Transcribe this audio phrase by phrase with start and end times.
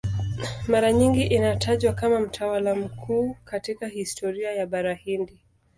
[0.67, 5.39] Mara nyingi anatajwa kama mtawala mkuu katika historia ya Bara Hindi.